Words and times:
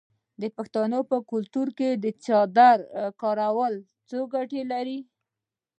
د 0.41 0.43
پښتنو 0.57 0.99
په 1.09 1.17
کلتور 1.31 1.67
کې 1.77 1.89
د 2.03 2.05
څادر 2.23 2.77
کارول 3.21 3.73
څو 4.09 4.19
ګټې 4.33 4.61
لري. 4.71 4.99